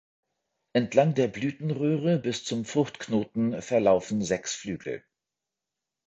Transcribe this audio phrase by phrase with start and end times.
[0.73, 5.03] Entlang der Blütenröhre bis zum Fruchtknoten verlaufen sechs Flügel.